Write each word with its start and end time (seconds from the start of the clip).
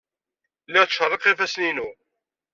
Lliɣ 0.67 0.85
ttcerriqeɣ 0.85 1.31
ifassen-inu. 1.31 1.89